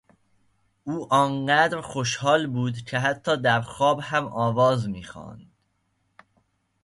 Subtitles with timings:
[0.83, 5.51] او آنقدر خوشحال بود که حتی درخواب هم آواز میخواند.